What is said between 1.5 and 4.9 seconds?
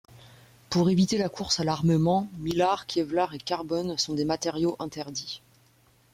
à l'armement, mylar, kevlar et carbone sont des matériaux